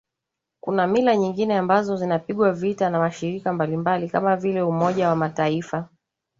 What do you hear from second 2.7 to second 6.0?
na mashirika mbalimbali kama vile Umoja wa Mataifa